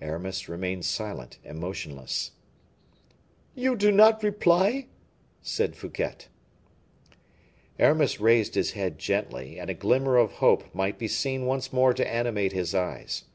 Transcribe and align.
Aramis 0.00 0.48
remained 0.48 0.84
silent 0.84 1.38
and 1.44 1.60
motionless. 1.60 2.32
"You 3.54 3.76
do 3.76 3.92
not 3.92 4.20
reply?" 4.24 4.88
said 5.42 5.76
Fouquet. 5.76 6.24
Aramis 7.78 8.18
raised 8.18 8.56
his 8.56 8.72
head 8.72 8.98
gently, 8.98 9.60
and 9.60 9.70
a 9.70 9.74
glimmer 9.74 10.16
of 10.16 10.32
hope 10.42 10.74
might 10.74 10.98
be 10.98 11.06
seen 11.06 11.46
once 11.46 11.72
more 11.72 11.94
to 11.94 12.08
animate 12.12 12.50
his 12.50 12.74
eyes. 12.74 13.26